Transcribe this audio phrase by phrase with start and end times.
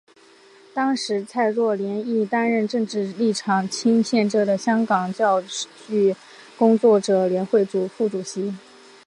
[0.73, 5.39] 当时蔡若莲亦担任政治立场亲建制的香港教
[5.89, 6.15] 育
[6.57, 8.51] 工作者联会副主席。